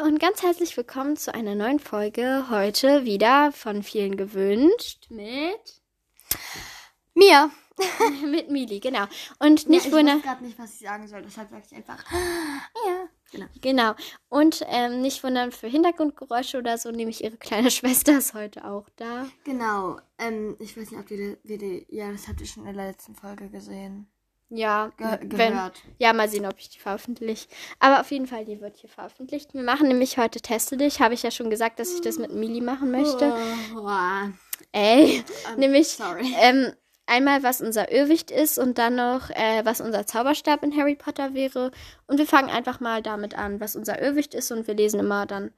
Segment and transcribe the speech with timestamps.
[0.00, 2.46] und ganz herzlich willkommen zu einer neuen Folge.
[2.48, 5.82] Heute wieder von vielen gewünscht mit
[7.14, 7.50] Mir.
[8.24, 9.04] mit Mili, genau.
[9.38, 10.16] Und nicht ja, ich wundern.
[10.16, 12.02] weiß gerade nicht, was ich sagen soll, deshalb sage ich einfach.
[12.10, 13.08] Ja.
[13.32, 13.46] Genau.
[13.60, 13.94] Genau.
[14.28, 18.88] Und ähm, nicht wundern für Hintergrundgeräusche oder so, nämlich ihre kleine Schwester ist heute auch
[18.96, 19.28] da.
[19.44, 19.98] Genau.
[20.18, 22.86] Ähm, ich weiß nicht, ob ihr die, die, ja, das habt ihr schon in der
[22.86, 24.10] letzten Folge gesehen.
[24.54, 25.80] Ja, Ge wenn, gehört.
[25.96, 27.48] ja, mal sehen, ob ich die veröffentliche.
[27.78, 29.54] Aber auf jeden Fall, die wird hier veröffentlicht.
[29.54, 31.00] Wir machen nämlich heute Teste dich.
[31.00, 33.32] Habe ich ja schon gesagt, dass ich das mit Mili machen möchte.
[33.74, 33.88] Oh,
[34.72, 35.96] Ey, ähm, nämlich
[36.42, 36.72] ähm,
[37.06, 41.32] einmal, was unser Irrwicht ist und dann noch, äh, was unser Zauberstab in Harry Potter
[41.32, 41.70] wäre.
[42.06, 45.24] Und wir fangen einfach mal damit an, was unser Irrwicht ist und wir lesen immer
[45.24, 45.52] dann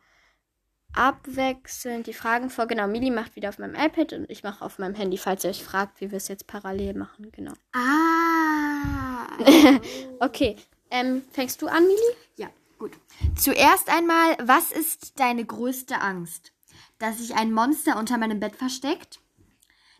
[0.94, 2.66] abwechselnd die Fragen vor.
[2.66, 5.50] Genau, Mili macht wieder auf meinem iPad und ich mache auf meinem Handy, falls ihr
[5.50, 7.30] euch fragt, wie wir es jetzt parallel machen.
[7.32, 7.52] Genau.
[7.72, 9.26] Ah.
[10.20, 10.56] Okay,
[10.90, 12.16] ähm, fängst du an, Mili?
[12.36, 12.48] ja,
[12.78, 12.92] gut.
[13.36, 16.52] Zuerst einmal, was ist deine größte Angst?
[16.98, 19.20] Dass sich ein Monster unter meinem Bett versteckt?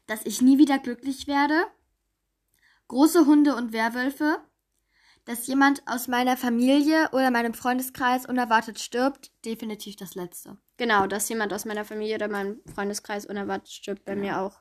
[0.07, 1.67] Dass ich nie wieder glücklich werde?
[2.89, 4.39] Große Hunde und Werwölfe?
[5.25, 9.33] Dass jemand aus meiner Familie oder meinem Freundeskreis unerwartet stirbt?
[9.45, 10.59] Definitiv das letzte.
[10.77, 14.61] Genau, dass jemand aus meiner Familie oder meinem Freundeskreis unerwartet stirbt, bei mir auch.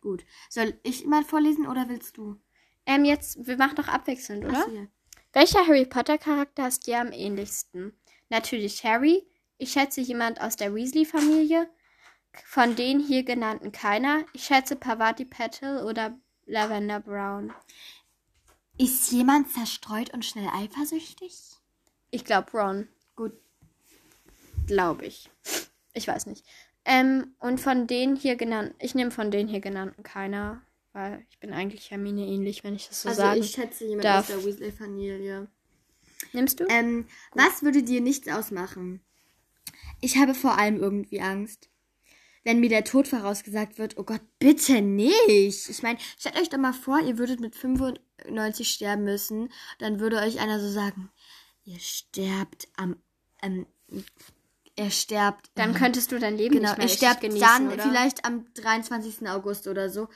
[0.00, 0.24] Gut.
[0.50, 2.36] Soll ich mal vorlesen oder willst du?
[2.84, 4.64] Ähm, jetzt, wir machen doch abwechselnd, oder?
[4.66, 4.88] Ach.
[5.32, 7.96] Welcher Harry Potter Charakter ist dir am ähnlichsten?
[8.28, 9.26] Natürlich Harry.
[9.56, 11.70] Ich schätze jemand aus der Weasley-Familie.
[12.44, 14.24] Von den hier genannten keiner.
[14.32, 17.52] Ich schätze Pavati Petal oder Lavender Brown.
[18.82, 21.32] Ist jemand zerstreut und schnell eifersüchtig?
[22.10, 22.88] Ich glaube Ron.
[23.14, 23.32] Gut.
[24.66, 25.30] Glaube ich.
[25.94, 26.44] Ich weiß nicht.
[26.84, 31.38] Ähm, und von den hier genannten, ich nehme von den hier genannten keiner, weil ich
[31.38, 34.28] bin eigentlich Hermine ähnlich, wenn ich das so also sagen ich schätze jemand darf.
[34.28, 35.46] aus der Weasley-Familie.
[36.32, 36.66] Nimmst du?
[36.68, 39.00] Ähm, was würde dir nichts ausmachen?
[40.00, 41.68] Ich habe vor allem irgendwie Angst.
[42.44, 45.68] Wenn mir der Tod vorausgesagt wird, oh Gott, bitte nicht.
[45.68, 50.16] Ich meine, stellt euch doch mal vor, ihr würdet mit 95 sterben müssen, dann würde
[50.18, 51.10] euch einer so sagen,
[51.64, 52.96] ihr sterbt am,
[53.42, 53.66] ähm,
[54.74, 55.50] er sterbt.
[55.54, 57.82] Dann könntest du dein Leben genau, nicht mehr ihr richtig sterbt genießen, dann oder?
[57.82, 59.28] vielleicht am 23.
[59.28, 60.08] August oder so.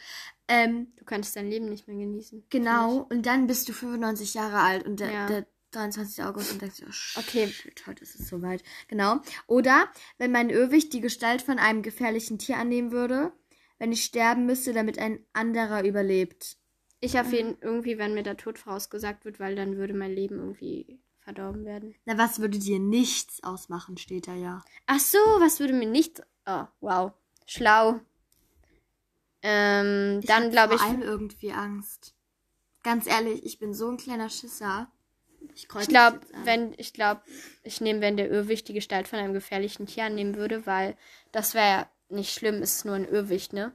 [0.48, 2.44] Ähm, Du könntest dein Leben nicht mehr genießen.
[2.50, 5.26] genau, und dann bist du 95 Jahre alt und der, Ja.
[5.26, 6.24] der 23.
[6.24, 7.52] August und denkst, oh, shit, Okay.
[7.86, 8.62] heute ist es soweit.
[8.88, 9.20] Genau.
[9.46, 9.88] Oder
[10.18, 13.32] wenn mein Irrwicht die Gestalt von einem gefährlichen Tier annehmen würde,
[13.78, 16.56] wenn ich sterben müsste, damit ein anderer überlebt.
[17.00, 20.38] Ich auf jeden irgendwie, wenn mir der Tod vorausgesagt wird, weil dann würde mein Leben
[20.38, 21.94] irgendwie verdorben werden.
[22.06, 24.62] Na, was würde dir nichts ausmachen, steht da ja.
[24.86, 26.22] Ach so, was würde mir nicht.
[26.46, 27.12] Oh, wow.
[27.46, 28.00] Schlau.
[29.42, 30.80] Ähm, dann hab glaube ich.
[30.80, 32.14] Vor allem irgendwie Angst.
[32.82, 34.90] Ganz ehrlich, ich bin so ein kleiner Schisser.
[35.56, 37.22] Ich, Ich glaube, wenn, ich glaube,
[37.62, 40.96] ich nehme, wenn der Irrwicht die Gestalt von einem gefährlichen Tier annehmen würde, weil
[41.32, 43.72] das wäre ja nicht schlimm, es ist nur ein Irrwicht, ne?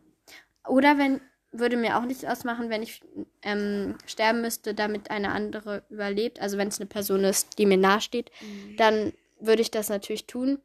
[0.67, 1.19] Oder wenn,
[1.51, 3.01] würde mir auch nichts ausmachen, wenn ich
[3.41, 6.39] ähm, sterben müsste, damit eine andere überlebt.
[6.39, 8.31] Also wenn es eine Person ist, die mir nahesteht,
[8.77, 10.59] dann würde ich das natürlich tun.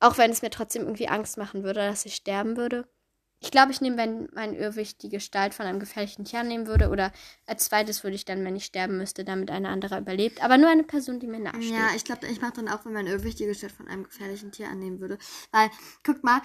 [0.00, 2.86] Auch wenn es mir trotzdem irgendwie Angst machen würde, dass ich sterben würde.
[3.42, 6.90] Ich glaube, ich nehme, wenn mein Irrwicht die Gestalt von einem gefährlichen Tier annehmen würde.
[6.90, 7.12] Oder
[7.46, 10.42] als zweites würde ich dann, wenn ich sterben müsste, damit eine andere überlebt.
[10.44, 11.72] Aber nur eine Person, die mir nahesteht.
[11.72, 14.52] Ja, ich glaube, ich mache dann auch, wenn mein Irrwicht die Gestalt von einem gefährlichen
[14.52, 15.18] Tier annehmen würde.
[15.50, 15.70] Weil,
[16.04, 16.40] guck mal,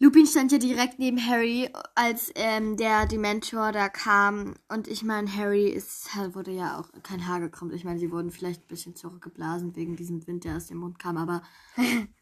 [0.00, 4.56] Lupin stand ja direkt neben Harry, als ähm, der Dementor da kam.
[4.68, 7.72] Und ich meine, Harry ist, wurde ja auch kein Haar gekrümmt.
[7.72, 10.98] Ich meine, sie wurden vielleicht ein bisschen zurückgeblasen wegen diesem Wind, der aus dem Mund
[10.98, 11.42] kam, aber.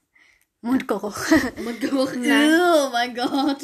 [0.61, 1.17] Mundgeruch.
[1.65, 2.53] Mundgeruch, Nein.
[2.53, 3.63] oh mein Gott.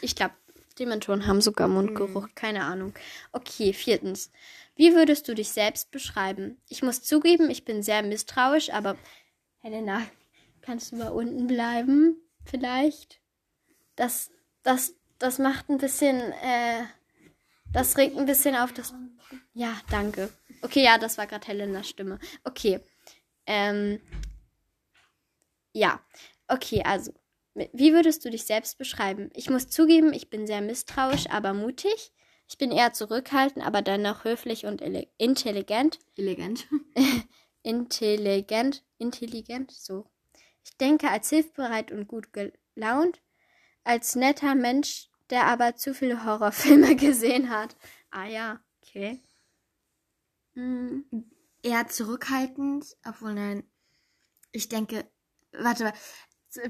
[0.00, 0.34] Ich glaube,
[0.78, 2.28] Dementoren haben sogar Mundgeruch.
[2.34, 2.94] Keine Ahnung.
[3.32, 4.30] Okay, viertens.
[4.74, 6.58] Wie würdest du dich selbst beschreiben?
[6.68, 8.96] Ich muss zugeben, ich bin sehr misstrauisch, aber
[9.60, 10.02] Helena,
[10.62, 12.16] kannst du mal unten bleiben?
[12.44, 13.20] Vielleicht?
[13.96, 14.30] Das,
[14.62, 16.84] das, das macht ein bisschen, äh,
[17.72, 18.94] das regt ein bisschen auf das.
[19.54, 20.30] Ja, danke.
[20.62, 22.18] Okay, ja, das war gerade Helenas Stimme.
[22.44, 22.80] Okay.
[23.46, 24.00] Ähm,
[25.72, 26.00] ja.
[26.52, 27.12] Okay, also.
[27.54, 29.30] Wie würdest du dich selbst beschreiben?
[29.34, 32.12] Ich muss zugeben, ich bin sehr misstrauisch, aber mutig.
[32.48, 34.82] Ich bin eher zurückhaltend, aber dennoch höflich und
[35.18, 35.98] intelligent.
[36.16, 36.66] Elegant.
[37.62, 40.06] Intelligent, intelligent, so.
[40.64, 43.22] Ich denke als hilfsbereit und gut gelaunt,
[43.84, 47.76] als netter Mensch, der aber zu viele Horrorfilme gesehen hat.
[48.10, 49.22] Ah ja, okay.
[50.54, 51.04] Hm.
[51.62, 53.62] Eher zurückhaltend, obwohl nein.
[54.50, 55.10] Ich denke,
[55.52, 55.94] warte mal.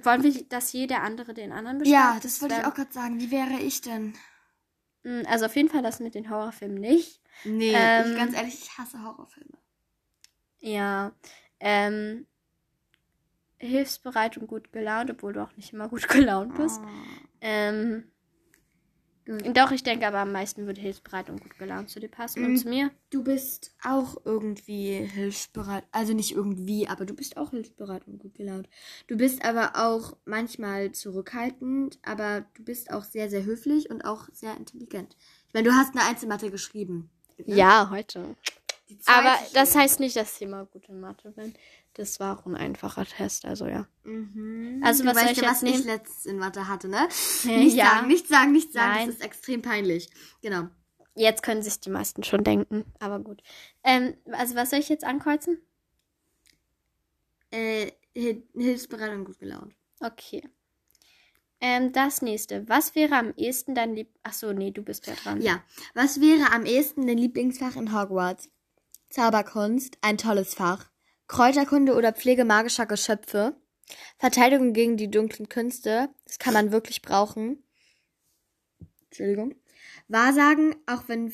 [0.02, 1.94] Wollen wir, dass jeder andere den anderen beschreibt?
[1.94, 3.18] Ja, das wollte ich auch gerade sagen.
[3.20, 4.14] Wie wäre ich denn?
[5.02, 7.20] Hm, Also auf jeden Fall das mit den Horrorfilmen nicht.
[7.44, 9.58] Nee, Ähm, ich, ganz ehrlich, ich hasse Horrorfilme.
[10.60, 11.12] Ja.
[11.58, 12.26] Ähm,
[13.58, 16.80] hilfsbereit und gut gelaunt, obwohl du auch nicht immer gut gelaunt bist.
[16.82, 16.88] Oh.
[17.40, 18.11] Ähm,
[19.24, 19.56] Gut.
[19.56, 22.44] doch, ich denke aber am meisten würde hilfsbereit und gut gelaunt zu dir passen.
[22.44, 22.56] Und Mm.
[22.56, 22.90] zu mir?
[23.10, 25.84] Du bist auch irgendwie hilfsbereit.
[25.92, 28.68] Also nicht irgendwie, aber du bist auch hilfsbereit und gut gelaunt.
[29.06, 34.28] Du bist aber auch manchmal zurückhaltend, aber du bist auch sehr, sehr höflich und auch
[34.32, 35.16] sehr intelligent.
[35.48, 37.10] Ich meine, du hast eine Einzelmathe geschrieben.
[37.38, 37.56] ne?
[37.56, 38.36] Ja, heute.
[39.06, 41.54] Aber das heißt nicht, dass ich immer gut in Mathe bin.
[41.94, 43.86] Das war auch ein einfacher Test, also ja.
[44.04, 44.80] Mhm.
[44.82, 45.84] Also, was weißt ich was ich nehmen?
[45.84, 47.06] letztens in Mathe hatte, ne?
[47.44, 47.90] Äh, Nicht ja.
[47.90, 48.92] sagen, nicht sagen, nicht sagen.
[48.94, 49.06] Nein.
[49.08, 50.08] Das ist extrem peinlich.
[50.40, 50.68] Genau.
[51.14, 53.42] Jetzt können sich die meisten schon denken, aber gut.
[53.84, 55.60] Ähm, also was soll ich jetzt ankreuzen?
[57.50, 59.74] Äh, hil- hilfsbereit und gut gelaunt.
[60.00, 60.48] Okay.
[61.60, 62.66] Ähm, das nächste.
[62.68, 64.08] Was wäre am ehesten dein Lieb...
[64.22, 65.40] Ach so, nee, du bist ja dran.
[65.42, 65.62] Ja.
[65.94, 68.48] Was wäre am ehesten dein Lieblingsfach in Hogwarts?
[69.12, 70.90] Zauberkunst, ein tolles Fach.
[71.28, 73.54] Kräuterkunde oder Pflege magischer Geschöpfe.
[74.16, 76.08] Verteidigung gegen die dunklen Künste.
[76.24, 77.62] Das kann man wirklich brauchen.
[79.04, 79.54] Entschuldigung.
[80.08, 81.30] Wahrsagen, auch wenn,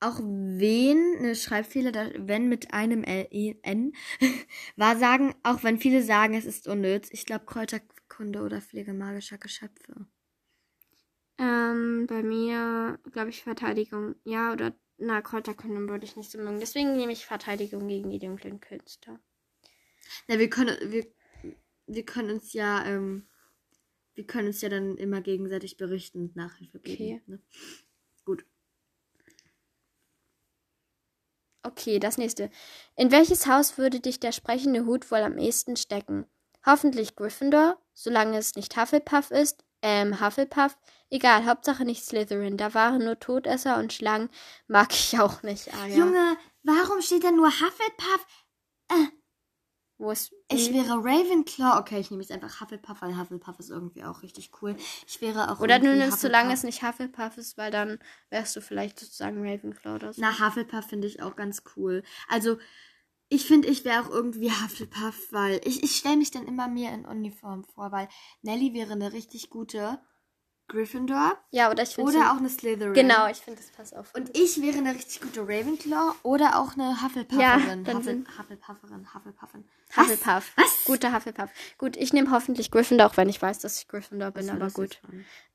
[0.00, 3.92] auch wen, eine Schreibfehler, da, wenn mit einem L, E, N.
[4.76, 7.08] Wahrsagen, auch wenn viele sagen, es ist unnütz.
[7.10, 10.06] Ich glaube Kräuterkunde oder Pflege magischer Geschöpfe.
[11.38, 14.14] Ähm, bei mir, glaube ich, Verteidigung.
[14.24, 14.74] Ja, oder...
[14.96, 16.60] Na, Kräuterkunde würde ich nicht so mögen.
[16.60, 19.18] Deswegen nehme ich Verteidigung gegen die dunklen Künste.
[20.28, 21.06] Na, wir können, wir,
[21.86, 23.26] wir können uns ja, ähm,
[24.14, 26.96] wir können uns ja dann immer gegenseitig berichten und Nachhilfe geben.
[26.96, 27.22] Okay.
[27.26, 27.42] Ne?
[28.24, 28.46] Gut.
[31.62, 32.50] Okay, das nächste.
[32.94, 36.26] In welches Haus würde dich der sprechende Hut wohl am ehesten stecken?
[36.64, 39.64] Hoffentlich Gryffindor, solange es nicht Hufflepuff ist.
[39.86, 40.78] Ähm, Hufflepuff.
[41.10, 42.56] Egal, Hauptsache nicht Slytherin.
[42.56, 44.30] Da waren nur Todesser und Schlangen.
[44.66, 45.72] Mag ich auch nicht.
[45.74, 45.96] Ah, ja.
[45.96, 48.26] Junge, warum steht da nur Hufflepuff?
[49.98, 50.32] Wo ist.
[50.50, 51.78] Ich wäre Ravenclaw.
[51.78, 54.74] Okay, ich nehme jetzt einfach Hufflepuff, weil Hufflepuff ist irgendwie auch richtig cool.
[55.06, 57.98] Ich wäre auch Oder du nimmst, solange es nicht Hufflepuff ist, weil dann
[58.30, 60.20] wärst du vielleicht sozusagen Ravenclaw oder so.
[60.20, 62.02] Na, Hufflepuff finde ich auch ganz cool.
[62.28, 62.58] Also,
[63.34, 66.92] ich finde, ich wäre auch irgendwie Hufflepuff, weil ich, ich stelle mich dann immer mehr
[66.92, 68.08] in Uniform vor, weil
[68.42, 69.98] Nelly wäre eine richtig gute
[70.68, 72.10] Gryffindor ja, oder ich finde.
[72.10, 72.94] oder auch eine Slytherin.
[72.94, 74.14] Genau, ich finde, das passt auf.
[74.14, 77.84] Und ich wäre eine richtig gute Ravenclaw oder auch eine Ja, Hufflepufferin.
[77.84, 79.64] dann Huffle, sind- Hufflepufferin, Hufflepuffin.
[79.96, 80.52] Hufflepuff.
[80.56, 80.84] Was?
[80.86, 81.50] Guter Hufflepuff.
[81.76, 85.00] Gut, ich nehme hoffentlich Gryffindor, auch wenn ich weiß, dass ich Gryffindor bin, aber gut.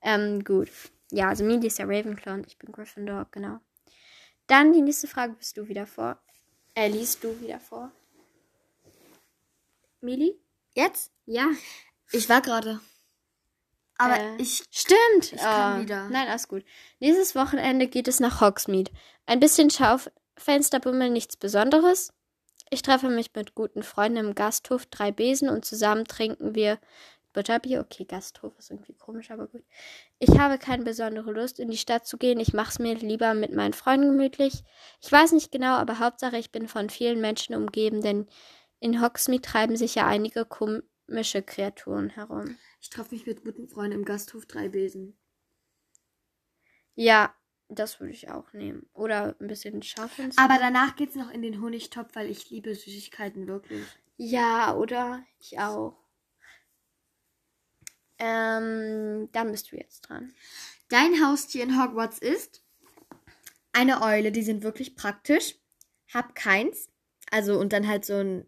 [0.01, 0.69] Ähm, gut.
[1.11, 3.59] Ja, also Mili ist ja Ravenclaw und ich bin Gryffindor, genau.
[4.45, 6.21] Dann die nächste Frage bist du wieder vor.
[6.79, 7.91] Äh, liest du wieder vor.
[9.99, 10.39] Mili?
[10.75, 11.11] Jetzt?
[11.25, 11.47] Ja.
[12.13, 12.79] Ich war gerade.
[13.97, 14.63] Aber Äh, ich.
[14.71, 15.33] Stimmt.
[15.33, 16.07] Ich kann Oh, wieder.
[16.07, 16.63] Nein, alles gut.
[17.01, 18.91] Nächstes Wochenende geht es nach Hogsmeade.
[19.25, 22.13] Ein bisschen Schaufensterbummel, nichts Besonderes.
[22.69, 26.79] Ich treffe mich mit guten Freunden im Gasthof Drei Besen und zusammen trinken wir
[27.33, 27.81] Butterbier.
[27.81, 29.63] Okay, Gasthof ist irgendwie komisch, aber gut.
[30.19, 32.39] Ich habe keine besondere Lust, in die Stadt zu gehen.
[32.39, 34.63] Ich mache es mir lieber mit meinen Freunden gemütlich.
[35.01, 38.27] Ich weiß nicht genau, aber Hauptsache, ich bin von vielen Menschen umgeben, denn
[38.79, 42.57] in Hogsmeade treiben sich ja einige komische Kreaturen herum.
[42.81, 45.17] Ich treffe mich mit guten Freunden im Gasthof Drei Besen.
[46.95, 47.33] Ja,
[47.69, 48.89] das würde ich auch nehmen.
[48.93, 50.41] Oder ein bisschen Schaufenster.
[50.41, 53.85] Aber danach geht's noch in den Honigtopf, weil ich liebe Süßigkeiten wirklich.
[54.17, 55.23] Ja, oder?
[55.39, 55.97] Ich auch.
[58.19, 60.33] Ähm, dann bist du jetzt dran.
[60.89, 62.63] Dein Haustier in Hogwarts ist
[63.71, 65.55] eine Eule, die sind wirklich praktisch.
[66.13, 66.89] Hab keins.
[67.31, 68.45] Also und dann halt so ein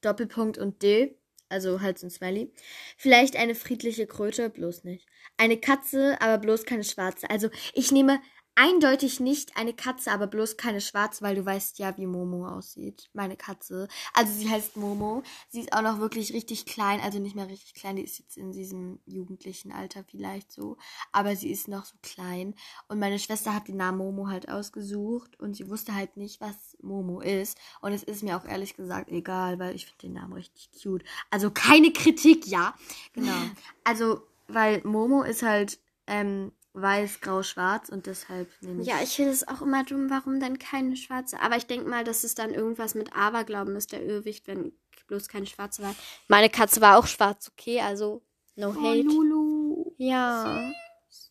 [0.00, 1.16] Doppelpunkt und D.
[1.48, 2.52] Also halt so ein Smiley.
[2.96, 5.06] Vielleicht eine friedliche Kröte, bloß nicht.
[5.36, 7.28] Eine Katze, aber bloß keine schwarze.
[7.28, 8.20] Also ich nehme
[8.54, 13.08] eindeutig nicht eine Katze, aber bloß keine schwarze, weil du weißt ja, wie Momo aussieht.
[13.12, 13.88] Meine Katze.
[14.12, 15.22] Also sie heißt Momo.
[15.48, 17.00] Sie ist auch noch wirklich richtig klein.
[17.00, 17.96] Also nicht mehr richtig klein.
[17.96, 20.76] Die ist jetzt in diesem jugendlichen Alter vielleicht so.
[21.12, 22.54] Aber sie ist noch so klein.
[22.88, 25.38] Und meine Schwester hat den Namen Momo halt ausgesucht.
[25.40, 27.58] Und sie wusste halt nicht, was Momo ist.
[27.80, 31.04] Und es ist mir auch ehrlich gesagt egal, weil ich finde den Namen richtig cute.
[31.30, 32.74] Also keine Kritik, ja.
[33.12, 33.30] Genau.
[33.84, 38.88] Also, weil Momo ist halt ähm, weiß, grau, schwarz und deshalb nehme ich.
[38.88, 41.40] Ja, ich finde es auch immer dumm, warum dann keine schwarze.
[41.40, 44.72] Aber ich denke mal, dass es dann irgendwas mit Aberglauben ist, der Irrwicht, wenn
[45.08, 45.94] bloß keine schwarze war.
[46.28, 48.22] Meine Katze war auch schwarz, okay, also
[48.54, 49.02] no Oh, hate.
[49.02, 49.92] Lulu.
[49.98, 50.70] Ja.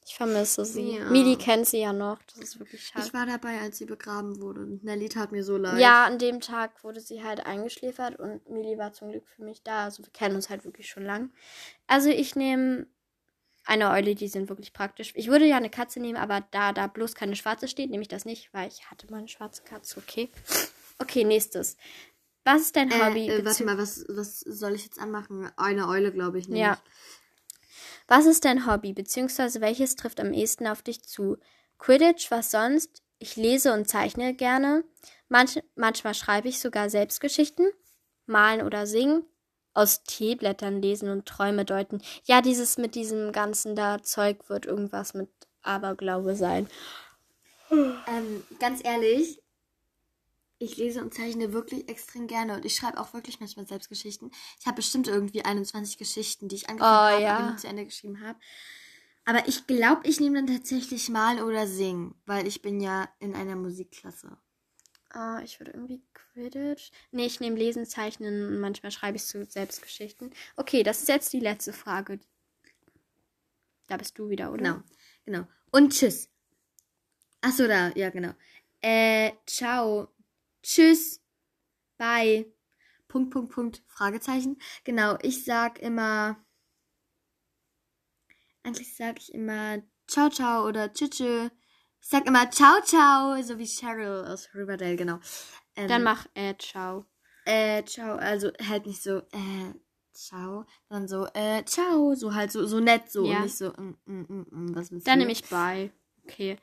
[0.06, 0.98] Ich vermisse sie.
[0.98, 1.10] Ja.
[1.10, 2.18] Mili kennt sie ja noch.
[2.24, 3.06] Das ist wirklich schade.
[3.06, 4.62] Ich war dabei, als sie begraben wurde.
[4.62, 5.80] Und Nelly tat mir so leid.
[5.80, 9.64] Ja, an dem Tag wurde sie halt eingeschläfert und Mili war zum Glück für mich
[9.64, 9.86] da.
[9.86, 11.32] Also wir kennen uns halt wirklich schon lang.
[11.88, 12.88] Also ich nehme
[13.70, 15.12] eine Eule, die sind wirklich praktisch.
[15.16, 18.08] Ich würde ja eine Katze nehmen, aber da da bloß keine schwarze steht, nehme ich
[18.08, 20.30] das nicht, weil ich hatte mal eine schwarze Katze, okay?
[20.98, 21.78] Okay, nächstes.
[22.44, 23.30] Was ist dein Äh, Hobby?
[23.30, 25.50] äh, warte mal, was, was soll ich jetzt anmachen?
[25.56, 26.48] Eine Eule, glaube ich.
[26.48, 26.62] nämlich.
[26.64, 26.78] Ja.
[28.08, 31.38] Was ist dein Hobby, beziehungsweise welches trifft am ehesten auf dich zu?
[31.78, 33.04] Quidditch, was sonst?
[33.20, 34.84] Ich lese und zeichne gerne.
[35.28, 37.70] Manch, manchmal schreibe ich sogar Selbstgeschichten.
[38.26, 39.24] Malen oder singen.
[39.74, 42.02] Aus Teeblättern lesen und Träume deuten.
[42.26, 45.30] Ja, dieses mit diesem ganzen da Zeug wird irgendwas mit
[45.62, 46.68] Aberglaube sein.
[47.72, 49.42] Ähm, ganz ehrlich,
[50.58, 54.32] ich lese und zeichne wirklich extrem gerne und ich schreibe auch wirklich manchmal Selbstgeschichten.
[54.60, 57.50] Ich habe bestimmt irgendwie 21 Geschichten, die ich angefangen Oh, habe ja.
[57.52, 58.40] und zu Ende geschrieben habe.
[59.26, 63.36] Aber ich glaube, ich nehme dann tatsächlich mal oder singen, weil ich bin ja in
[63.36, 64.38] einer Musikklasse.
[65.12, 66.92] Ah, ich würde irgendwie Quidditch.
[67.12, 70.32] Nee, ich nehme Lesen, Zeichnen und manchmal schreibe ich so Selbstgeschichten.
[70.56, 72.20] Okay, das ist jetzt die letzte Frage.
[73.88, 74.64] Da bist du wieder, oder?
[74.64, 74.84] Genau,
[75.26, 75.48] genau.
[75.72, 76.30] Und tschüss.
[77.42, 78.34] Ach so, da, ja, genau.
[78.82, 80.14] Äh, ciao.
[80.62, 81.22] Tschüss.
[81.98, 82.54] Bye.
[83.08, 83.84] Punkt, Punkt, Punkt.
[83.88, 84.62] Fragezeichen.
[84.84, 86.38] Genau, ich sag immer.
[88.62, 91.50] Eigentlich sag ich immer ciao, ciao oder tschüss.
[92.02, 95.20] Ich sag immer ciao, ciao, so wie Cheryl aus Riverdale, genau.
[95.76, 97.06] Ähm, Dann mach äh, ciao.
[97.46, 99.74] äh, ciao, also halt nicht so, äh,
[100.14, 103.38] ciao, sondern so, äh, ciao, so halt so, so nett so Ja.
[103.38, 105.92] und nicht so, mm, mm, mm, mm, was willst Dann nehme ich bei.
[106.24, 106.58] Okay.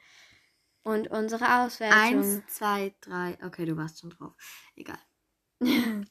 [0.82, 1.98] Und unsere Auswertung.
[1.98, 3.36] Eins, zwei, drei.
[3.44, 4.32] Okay, du warst schon drauf.
[4.76, 4.98] Egal.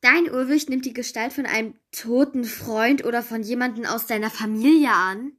[0.00, 4.92] Dein Urwicht nimmt die Gestalt von einem toten Freund oder von jemandem aus deiner Familie
[4.92, 5.32] an.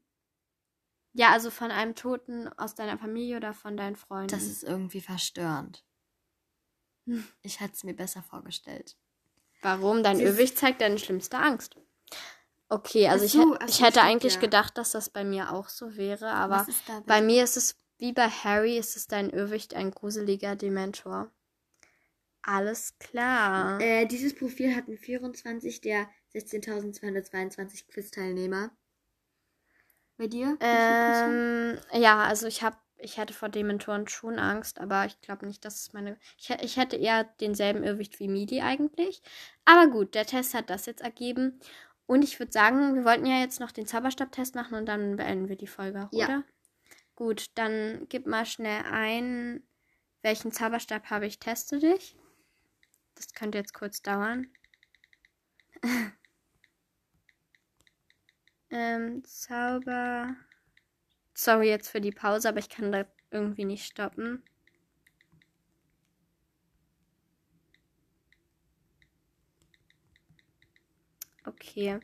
[1.19, 4.29] Ja, also von einem Toten aus deiner Familie oder von deinen Freunden.
[4.29, 5.83] Das ist irgendwie verstörend.
[7.41, 8.95] Ich hatte es mir besser vorgestellt.
[9.61, 10.01] Warum?
[10.01, 11.75] Dein Irrwicht zeigt deine schlimmste Angst.
[12.69, 14.39] Okay, also ich, so, hä- ach ich hätte eigentlich ja.
[14.39, 16.65] gedacht, dass das bei mir auch so wäre, aber
[17.05, 21.29] bei mir ist es wie bei Harry, ist es dein Irrwicht ein gruseliger Dementor.
[22.43, 23.81] Alles klar.
[23.81, 28.71] Äh, dieses Profil hatten 24 der 16.222 Quiz-Teilnehmer.
[30.19, 30.57] Bei dir?
[30.59, 35.63] Ähm, ja, also ich habe, ich hätte vor Dementoren schon Angst, aber ich glaube nicht,
[35.63, 36.17] dass es meine.
[36.37, 39.21] Ich, ich hätte eher denselben Irrwicht wie Midi eigentlich.
[39.63, 41.61] Aber gut, der Test hat das jetzt ergeben.
[42.05, 45.47] Und ich würde sagen, wir wollten ja jetzt noch den Zauberstab-Test machen und dann beenden
[45.47, 46.25] wir die Folge, Ja.
[46.25, 46.43] oder?
[47.15, 49.63] Gut, dann gib mal schnell ein,
[50.21, 52.17] welchen Zauberstab habe ich, teste dich.
[53.15, 54.47] Das könnte jetzt kurz dauern.
[58.71, 60.35] ähm, Zauber.
[61.33, 64.43] Sorry jetzt für die Pause, aber ich kann da irgendwie nicht stoppen.
[71.45, 71.99] Okay.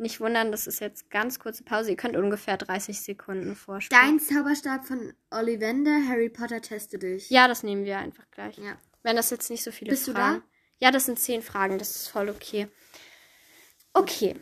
[0.00, 1.90] Nicht wundern, das ist jetzt ganz kurze Pause.
[1.90, 4.00] Ihr könnt ungefähr 30 Sekunden vorspulen.
[4.00, 7.28] Dein Zauberstab von Ollivander, Harry Potter, teste dich.
[7.30, 8.58] Ja, das nehmen wir einfach gleich.
[8.58, 8.78] Ja.
[9.02, 10.40] Wenn das jetzt nicht so viele Bist du Fragen.
[10.40, 10.86] da?
[10.86, 12.68] Ja, das sind zehn Fragen, das ist voll okay.
[13.92, 14.36] Okay.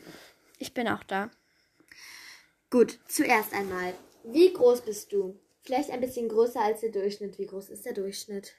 [0.59, 1.31] Ich bin auch da.
[2.71, 3.95] Gut, zuerst einmal.
[4.25, 5.39] Wie groß bist du?
[5.63, 7.39] Vielleicht ein bisschen größer als der Durchschnitt.
[7.39, 8.55] Wie groß ist der Durchschnitt?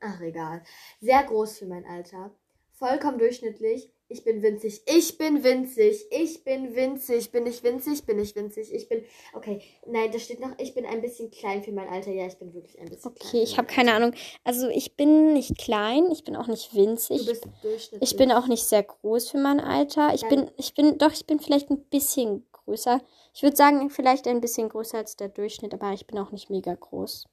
[0.00, 0.62] Ach, egal.
[1.00, 2.30] Sehr groß für mein Alter.
[2.72, 3.90] Vollkommen durchschnittlich.
[4.10, 4.80] Ich bin winzig.
[4.86, 6.06] Ich bin winzig.
[6.10, 7.30] Ich bin winzig.
[7.30, 8.04] Bin ich winzig?
[8.06, 8.72] Bin ich winzig?
[8.72, 9.04] Ich bin.
[9.34, 9.60] Okay.
[9.86, 12.10] Nein, da steht noch, ich bin ein bisschen klein für mein Alter.
[12.12, 13.28] Ja, ich bin wirklich ein bisschen klein.
[13.28, 13.92] Okay, ich habe keine.
[13.92, 14.14] Ahnung.
[14.44, 17.18] Also ich bin nicht klein, ich bin auch nicht winzig.
[17.18, 18.10] Du bist durchschnittlich.
[18.10, 20.14] Ich bin auch nicht sehr groß für mein Alter.
[20.14, 23.00] Ich Dann- bin, ich bin, doch, ich bin vielleicht ein bisschen größer.
[23.32, 26.50] Ich würde sagen, vielleicht ein bisschen größer als der Durchschnitt, aber ich bin auch nicht
[26.50, 27.26] mega groß.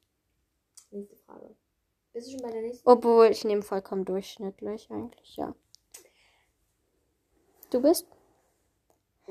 [0.90, 1.54] Nächste Frage.
[2.12, 2.88] Bist du schon bei der nächsten?
[2.88, 5.54] Obwohl, ich nehme vollkommen durchschnittlich eigentlich, ja.
[7.70, 8.06] Du bist?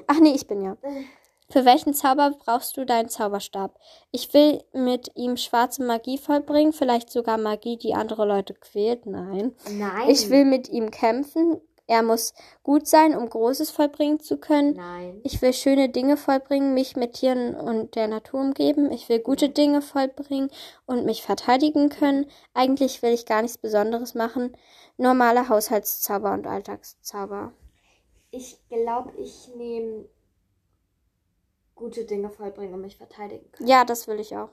[0.08, 0.78] Ach nee, ich bin ja.
[1.50, 3.80] Für welchen Zauber brauchst du deinen Zauberstab?
[4.12, 9.06] Ich will mit ihm schwarze Magie vollbringen, vielleicht sogar Magie, die andere Leute quält.
[9.06, 9.56] Nein.
[9.70, 10.10] Nein.
[10.10, 11.62] Ich will mit ihm kämpfen.
[11.88, 14.74] Er muss gut sein, um Großes vollbringen zu können.
[14.76, 15.22] Nein.
[15.24, 18.92] Ich will schöne Dinge vollbringen, mich mit Tieren und der Natur umgeben.
[18.92, 20.50] Ich will gute Dinge vollbringen
[20.88, 22.26] und mich verteidigen können.
[22.56, 24.58] Eigentlich will ich gar nichts Besonderes machen.
[24.98, 27.54] Normale Haushaltszauber und Alltagszauber.
[28.32, 30.10] Ich glaube, ich nehme
[31.76, 33.70] gute Dinge vollbringen und mich verteidigen können.
[33.70, 34.50] Ja, das will ich auch.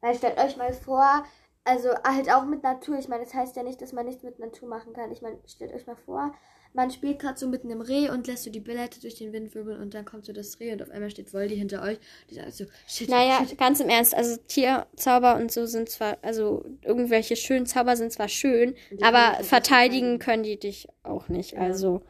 [0.00, 1.24] Weil stellt euch mal vor,
[1.66, 2.98] also halt auch mit Natur.
[2.98, 5.12] Ich meine, das heißt ja nicht, dass man nichts mit Natur machen kann.
[5.12, 6.32] Ich meine, stellt euch mal vor,
[6.72, 9.54] man spielt gerade so mit einem Reh und lässt so die Billette durch den Wind
[9.54, 11.98] wirbeln und dann kommt so das Reh und auf einmal steht Voldy hinter euch.
[12.30, 13.56] Die sagt so, shit, Naja, shit.
[13.58, 18.28] ganz im Ernst, also Tierzauber und so sind zwar, also irgendwelche schönen Zauber sind zwar
[18.28, 20.18] schön, aber verteidigen.
[20.18, 21.52] können die dich auch nicht.
[21.52, 21.60] Ja.
[21.60, 22.02] Also,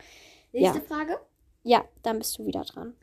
[0.53, 0.85] Nächste ja.
[0.85, 1.19] Frage.
[1.63, 2.95] ja, dann bist du wieder dran.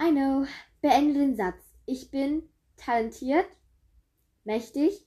[0.00, 0.46] I know.
[0.82, 1.56] Beende den Satz.
[1.86, 3.46] Ich bin talentiert,
[4.44, 5.04] mächtig,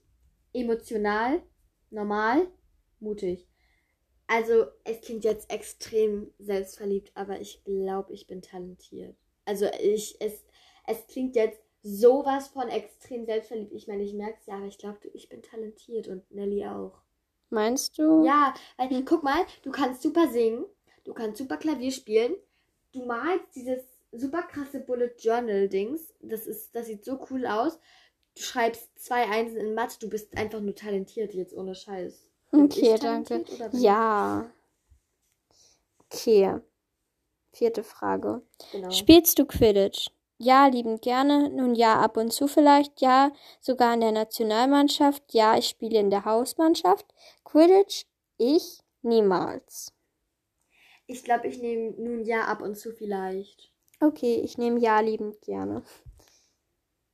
[0.57, 1.41] emotional,
[1.89, 2.47] normal,
[2.99, 3.47] mutig.
[4.27, 9.15] Also, es klingt jetzt extrem selbstverliebt, aber ich glaube, ich bin talentiert.
[9.45, 10.43] Also, ich, es,
[10.85, 13.71] es klingt jetzt sowas von extrem selbstverliebt.
[13.73, 17.01] Ich meine, ich merke es ja, aber ich glaube, ich bin talentiert und Nelly auch.
[17.49, 18.25] Meinst du?
[18.25, 20.65] Ja, weil, guck mal, du kannst super singen,
[21.05, 22.35] du kannst super Klavier spielen,
[22.91, 27.79] du malst dieses super krasse Bullet Journal Dings, das ist, das sieht so cool aus.
[28.37, 32.29] Du schreibst zwei Einsen in Mathe, du bist einfach nur talentiert jetzt ohne Scheiß.
[32.51, 33.43] Bin Okay, danke.
[33.71, 34.51] Ja.
[36.05, 36.61] Okay.
[37.51, 38.43] Vierte Frage.
[38.71, 38.91] Genau.
[38.91, 40.09] Spielst du Quidditch?
[40.37, 41.49] Ja, liebend gerne.
[41.49, 43.01] Nun ja, ab und zu vielleicht.
[43.01, 45.33] Ja, sogar in der Nationalmannschaft.
[45.33, 47.07] Ja, ich spiele in der Hausmannschaft.
[47.43, 48.05] Quidditch?
[48.37, 48.81] Ich?
[49.01, 49.93] Niemals.
[51.07, 53.73] Ich glaube, ich nehme nun ja ab und zu vielleicht.
[53.99, 55.81] Okay, ich nehme ja liebend gerne.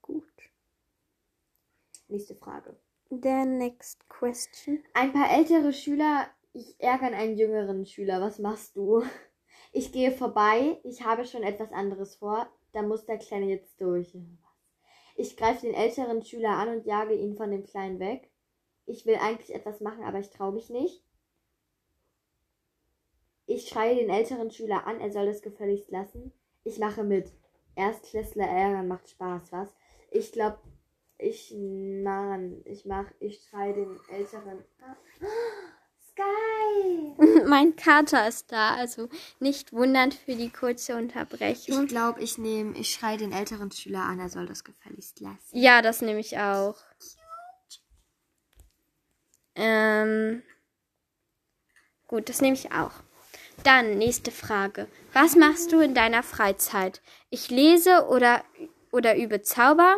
[0.02, 0.26] Gut.
[2.08, 2.76] Nächste Frage.
[3.10, 4.84] The next question.
[4.94, 8.22] Ein paar ältere Schüler ich ärgern einen jüngeren Schüler.
[8.22, 9.04] Was machst du?
[9.72, 10.80] Ich gehe vorbei.
[10.84, 12.48] Ich habe schon etwas anderes vor.
[12.74, 14.16] Da muss der Kleine jetzt durch.
[15.16, 18.30] Ich greife den älteren Schüler an und jage ihn von dem Kleinen weg.
[18.86, 21.04] Ich will eigentlich etwas machen, aber ich traue mich nicht.
[23.48, 26.32] Ich schreie den älteren Schüler an, er soll es gefälligst lassen.
[26.64, 27.32] Ich mache mit.
[27.76, 29.76] Erstklässler ärgern macht Spaß, was?
[30.12, 30.60] Ich glaube,
[31.24, 34.64] ich, Mann, ich mach, ich schreie den älteren.
[34.82, 34.96] Ah.
[36.12, 37.16] Sky!
[37.48, 41.88] mein Kater ist da, also nicht wundern für die kurze Ich Unterbrechung.
[41.88, 45.38] glaube, ich nehme, ich schreie den älteren Schüler an, er soll das gefälligst lassen.
[45.58, 46.76] Ja, das nehme ich auch.
[49.56, 50.44] Ähm,
[52.08, 52.92] gut, das nehme ich auch.
[53.64, 54.88] Dann nächste Frage.
[55.14, 57.02] Was machst du in deiner Freizeit?
[57.30, 58.44] Ich lese oder,
[58.92, 59.98] oder übe Zauber.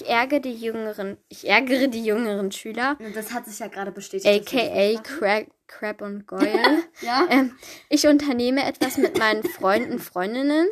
[0.00, 4.26] Ich ärgere die jüngeren, ich ärgere die jüngeren Schüler, Das hat sich ja gerade bestätigt.
[4.52, 5.00] aka.
[5.02, 6.82] Crab, Crab und Goyle.
[7.00, 7.26] Ja?
[7.30, 7.56] ähm,
[7.88, 10.66] ich unternehme etwas mit meinen Freunden, Freundinnen.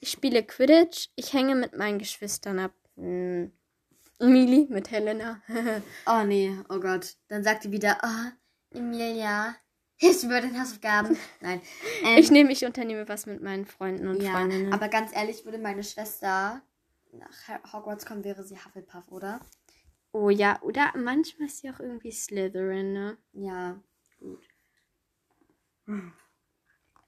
[0.00, 1.08] Ich spiele Quidditch.
[1.16, 2.72] Ich hänge mit meinen Geschwistern ab.
[2.96, 3.50] Hm.
[4.20, 5.40] Mili mit Helena.
[6.06, 7.14] Oh nee, oh Gott.
[7.28, 9.56] Dann sagt die wieder, oh, Emilia,
[9.96, 11.16] hilfst du mir den Hausaufgaben?
[11.40, 11.60] Nein.
[12.04, 14.72] Ähm, Ich nehme, ich unternehme was mit meinen Freunden und ja, Freundinnen.
[14.72, 16.62] aber ganz ehrlich, würde meine Schwester
[17.18, 19.40] nach Hogwarts kommen, wäre sie Hufflepuff, oder?
[20.12, 23.18] oh ja, oder manchmal ist sie auch irgendwie Slytherin, ne?
[23.32, 23.80] Ja,
[24.18, 24.46] gut.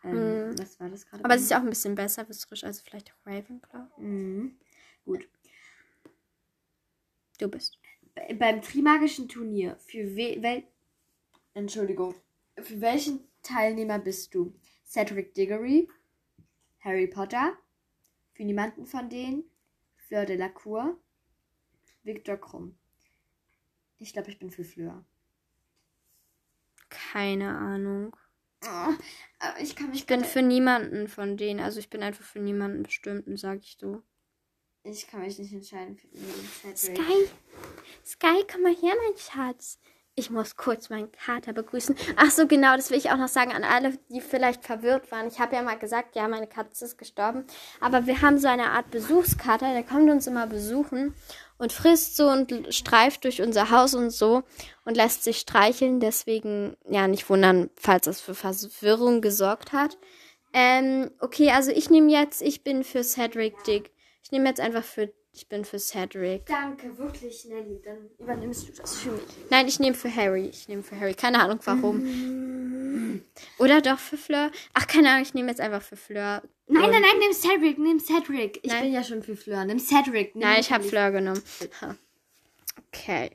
[0.05, 0.59] Ähm, Mhm.
[0.59, 1.25] Was war das gerade?
[1.25, 3.89] Aber sie ist auch ein bisschen besser wisserisch, also vielleicht auch Ravenclaw.
[3.99, 4.59] Mhm.
[5.05, 5.29] Gut.
[7.39, 7.79] Du bist.
[8.15, 10.65] Be- Beim Trimagischen Turnier, für we wel
[11.55, 12.15] Entschuldigung.
[12.57, 14.55] Für welchen Teilnehmer bist du?
[14.85, 15.89] Cedric Diggory,
[16.81, 17.57] Harry Potter,
[18.33, 19.45] für niemanden von denen,
[20.09, 20.97] Fleur de la Cour,
[22.03, 22.79] Victor Krumm.
[23.99, 25.05] Ich glaube, ich bin für Fleur.
[26.89, 28.17] Keine Ahnung.
[28.65, 28.95] Oh,
[29.61, 31.61] ich kann mich Ich bin für niemanden von denen.
[31.61, 34.03] Also ich bin einfach für niemanden bestimmten, sag ich so.
[34.83, 36.09] ich kann mich nicht entscheiden für.
[36.75, 37.29] Sky,
[38.07, 39.79] Sky, komm mal her, mein Schatz.
[40.19, 41.95] Ich muss kurz meinen Kater begrüßen.
[42.17, 45.29] Ach so, genau, das will ich auch noch sagen an alle, die vielleicht verwirrt waren.
[45.29, 47.45] Ich habe ja mal gesagt, ja, meine Katze ist gestorben.
[47.79, 51.15] Aber wir haben so eine Art Besuchskater, der kommt uns immer besuchen
[51.57, 54.43] und frisst so und streift durch unser Haus und so
[54.85, 56.01] und lässt sich streicheln.
[56.01, 59.99] Deswegen, ja, nicht wundern, falls das für Verwirrung gesorgt hat.
[60.53, 63.93] Ähm, okay, also ich nehme jetzt, ich bin für Cedric Dick.
[64.25, 66.47] Ich nehme jetzt einfach für, ich bin für Cedric.
[66.47, 67.81] Danke, wirklich, Nelly.
[67.85, 69.23] Dann übernimmst du das für mich.
[69.51, 70.47] Nein, ich nehme für Harry.
[70.47, 71.15] Ich nehme für Harry.
[71.15, 73.23] Keine Ahnung warum.
[73.59, 74.51] Oder doch für Fleur.
[74.75, 76.43] Ach, keine Ahnung, ich nehme jetzt einfach für Fleur.
[76.67, 78.59] Nein, nein, nein, nimm Cedric, nimm Cedric.
[78.63, 78.85] Ich Nein.
[78.85, 79.65] bin ja schon für Fleur.
[79.65, 80.35] Nimm Cedric.
[80.35, 80.85] Nimm Nein, ich habe.
[80.85, 81.43] Fleur genommen.
[81.81, 81.95] Ha.
[82.89, 83.31] Okay.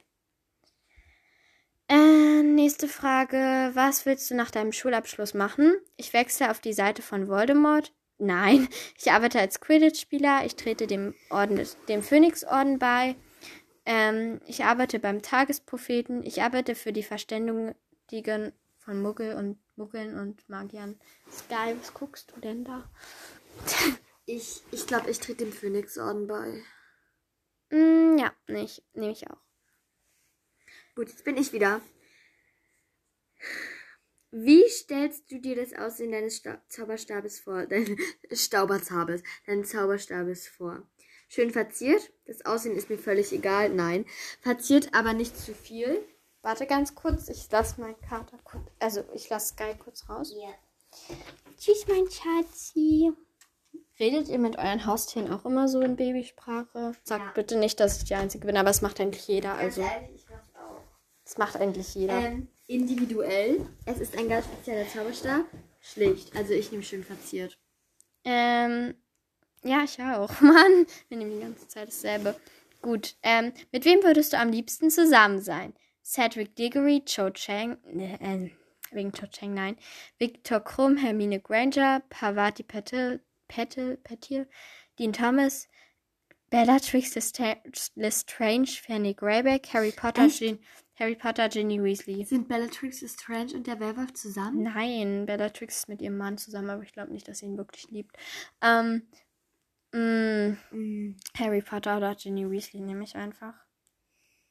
[1.88, 3.72] Äh, nächste Frage.
[3.74, 5.74] Was willst du nach deinem Schulabschluss machen?
[5.96, 7.94] Ich wechsle auf die Seite von Voldemort.
[8.18, 10.46] Nein, ich arbeite als Quidditch-Spieler.
[10.46, 13.16] Ich trete dem Orden des, dem Phönix-Orden bei.
[13.86, 16.24] Ähm, ich arbeite beim Tagespropheten.
[16.24, 17.76] Ich arbeite für die Verständigung
[18.78, 21.00] von Muggel und Muggeln und Magiern.
[21.32, 22.90] Sky, was guckst du denn da?
[24.26, 26.64] Ich, ich glaube, ich trete dem Phönixorden bei.
[27.72, 29.42] Mm, ja, nicht, nehme ich auch.
[30.96, 31.82] Gut, jetzt bin ich wieder.
[34.36, 37.66] Wie stellst du dir das Aussehen deines Sta Zauberstabes vor?
[37.68, 37.98] Deines
[38.32, 40.82] Stauberzabes, deines Zauberstabes vor?
[41.30, 42.12] Schön verziert.
[42.26, 43.70] Das Aussehen ist mir völlig egal.
[43.70, 44.06] Nein.
[44.42, 46.04] Verziert, aber nicht zu viel.
[46.42, 48.64] Warte ganz kurz, ich lasse meinen Kater kurz.
[48.80, 50.34] Also, ich lasse Sky kurz raus.
[50.36, 50.50] Ja.
[51.60, 53.12] Tschüss, mein Schatzi.
[54.00, 56.94] Redet ihr mit euren Haustieren auch immer so in Babysprache?
[57.04, 57.32] Sagt Ja.
[57.36, 59.54] bitte nicht, dass ich die Einzige bin, aber es macht eigentlich jeder.
[59.54, 60.82] Also, ehrlich, ich mach's auch.
[61.24, 62.18] es macht eigentlich jeder.
[62.20, 63.68] Ähm, Individuell.
[63.86, 65.46] Es ist ein ganz spezieller Zauberstab.
[65.82, 66.36] Schlicht.
[66.36, 67.58] Also ich nehme schön verziert.
[68.24, 68.96] Ähm,
[69.64, 70.30] ja, ich auch.
[70.42, 72.36] Mann, wir nehmen die ganze Zeit dasselbe.
[72.82, 75.74] Gut, ähm, mit wem würdest du am liebsten zusammen sein?
[76.04, 78.50] Cedric Diggory, Cho Chang, äh,
[78.92, 79.78] wegen Cho Chang, nein.
[80.20, 84.50] Victor Krumm, Hermine Granger, Parvati Patil, Patil, Patil,
[85.00, 85.68] Dean Thomas,
[86.54, 87.16] Bellatrix
[87.96, 90.30] Lestrange, Fanny Greyback, Harry Potter?
[90.30, 90.60] Gin,
[91.00, 92.24] Harry Potter, Ginny Weasley.
[92.26, 94.62] Sind Bellatrix Lestrange und der Werwolf zusammen?
[94.62, 97.90] Nein, Bellatrix ist mit ihrem Mann zusammen, aber ich glaube nicht, dass sie ihn wirklich
[97.90, 98.16] liebt.
[98.62, 99.08] Ähm,
[99.94, 101.16] mh, Mm.
[101.38, 103.56] Harry Potter oder Ginny Weasley nehme ich einfach.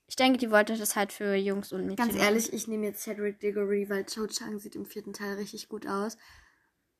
[0.09, 1.97] Ich denke, die wollte das halt für Jungs und Mädchen.
[1.97, 2.25] Ganz machen.
[2.25, 5.87] ehrlich, ich nehme jetzt Cedric Diggory, weil Cho Chang sieht im vierten Teil richtig gut
[5.87, 6.17] aus.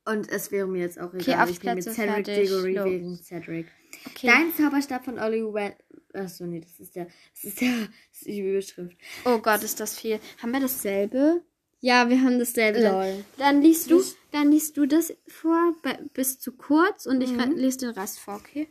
[0.05, 1.43] Und es wäre mir jetzt auch egal.
[1.43, 2.85] auf ich nehme Plätze, jetzt Cedric fertig, Diggory los.
[2.87, 3.67] wegen Cedric.
[4.07, 4.27] Okay.
[4.27, 5.73] Dein Zauberstab von Ollie Wen...
[6.15, 7.07] Achso, nee, das ist der...
[7.35, 7.71] Das ist der...
[8.11, 8.97] Das ist die Überschrift.
[9.25, 10.21] Oh Gott, ist das viel.
[10.43, 11.43] Haben wir dasselbe?
[11.81, 12.81] Ja, wir haben dasselbe.
[12.81, 13.25] Dann, Lol.
[13.39, 15.75] dann liest du, dann liest du das vor,
[16.15, 17.57] bis zu kurz und ich Mhm.
[17.57, 18.69] lese den Rest vor, okay?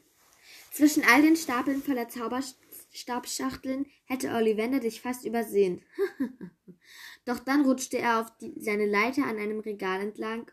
[0.71, 5.81] Zwischen all den Stapeln voller Zauberstabschachteln hätte Ollivander dich fast übersehen.
[7.25, 10.49] Doch dann rutschte er auf die, seine Leiter an einem Regal entlang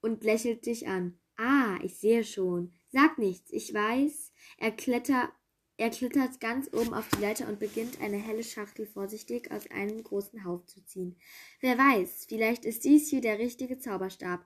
[0.00, 1.16] und lächelt dich an.
[1.36, 2.72] Ah, ich sehe schon.
[2.92, 4.32] Sag nichts, ich weiß.
[4.58, 5.32] Er, kletter,
[5.76, 10.02] er klettert ganz oben auf die Leiter und beginnt eine helle Schachtel vorsichtig aus einem
[10.02, 11.16] großen Hauf zu ziehen.
[11.60, 14.44] Wer weiß, vielleicht ist dies hier der richtige Zauberstab.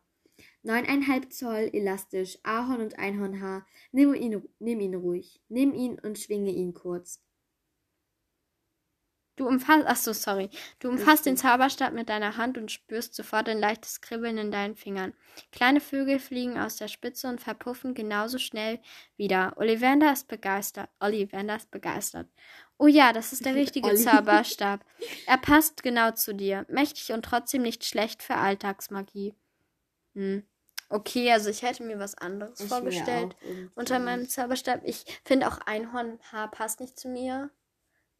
[0.62, 3.66] Neuneinhalb Zoll elastisch, Ahorn und Einhornhaar.
[3.92, 5.40] Nimm ihn, nimm ihn ruhig.
[5.48, 7.22] Nimm ihn und schwinge ihn kurz.
[9.36, 10.48] Du umfasst, ach so, sorry.
[10.78, 14.76] Du umfasst den Zauberstab mit deiner Hand und spürst sofort ein leichtes Kribbeln in deinen
[14.76, 15.12] Fingern.
[15.50, 18.78] Kleine Vögel fliegen aus der Spitze und verpuffen genauso schnell
[19.16, 19.54] wieder.
[19.56, 20.88] Ollivander ist begeistert.
[21.00, 22.28] Ollivander ist begeistert.
[22.78, 23.96] Oh ja, das ist der richtige Olli.
[23.96, 24.84] Zauberstab.
[25.26, 26.64] Er passt genau zu dir.
[26.68, 29.34] Mächtig und trotzdem nicht schlecht für Alltagsmagie.
[30.14, 30.44] Hm.
[30.90, 33.34] Okay, also ich hätte mir was anderes vorgestellt
[33.74, 34.82] unter meinem Zauberstab.
[34.84, 37.50] Ich finde auch Einhornhaar passt nicht zu mir.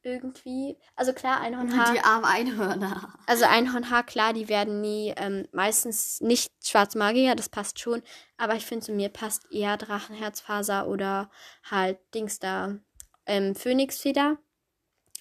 [0.05, 0.77] Irgendwie.
[0.97, 1.95] Also klar, Einhornhaar.
[1.95, 3.15] Die armen Einhörner.
[3.27, 8.03] Also Einhornhaar, klar, die werden nie, ähm, meistens nicht Schwarzmagier, das passt schon.
[8.37, 11.31] Aber ich finde, zu mir passt eher Drachenherzfaser oder
[11.71, 12.77] halt Dings da,
[13.25, 14.37] ähm, Phönixfeder.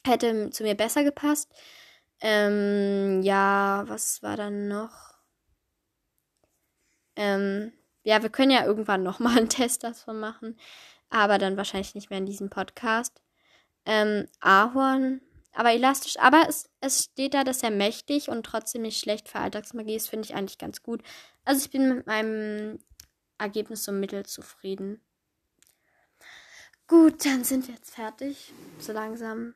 [0.05, 1.49] Hätte zu mir besser gepasst.
[2.19, 5.13] Ähm, ja, was war dann noch?
[7.15, 7.71] Ähm,
[8.03, 10.59] ja, wir können ja irgendwann nochmal einen Test davon machen.
[11.09, 13.22] Aber dann wahrscheinlich nicht mehr in diesem Podcast.
[13.85, 15.21] Ähm, Ahorn,
[15.53, 16.17] aber elastisch.
[16.19, 20.09] Aber es, es steht da, dass er mächtig und trotzdem nicht schlecht für Alltagsmagie ist,
[20.09, 21.03] finde ich eigentlich ganz gut.
[21.45, 22.79] Also ich bin mit meinem
[23.37, 25.01] Ergebnis so mittel zufrieden.
[26.87, 28.53] Gut, dann sind wir jetzt fertig.
[28.79, 29.55] So langsam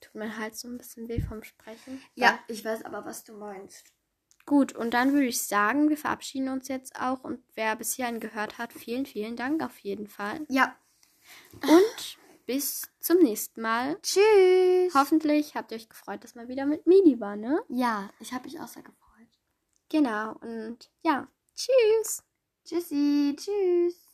[0.00, 2.00] tut mein Hals so ein bisschen weh vom Sprechen.
[2.14, 3.92] Ja, ich weiß aber, was du meinst.
[4.46, 7.22] Gut, und dann würde ich sagen, wir verabschieden uns jetzt auch.
[7.24, 10.46] Und wer bis hierhin gehört hat, vielen, vielen Dank auf jeden Fall.
[10.48, 10.74] Ja.
[11.62, 14.00] Und bis zum nächsten Mal.
[14.00, 14.94] Tschüss.
[14.94, 17.62] Hoffentlich habt ihr euch gefreut, dass mal wieder mit Mini war, ne?
[17.68, 19.28] Ja, ich habe mich auch sehr gefreut.
[19.90, 20.32] Genau.
[20.40, 22.24] Und ja, tschüss.
[22.64, 23.36] Tschüssi.
[23.38, 24.06] Tschüss.